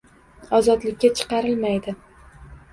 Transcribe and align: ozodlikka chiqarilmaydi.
ozodlikka 0.59 1.13
chiqarilmaydi. 1.21 1.97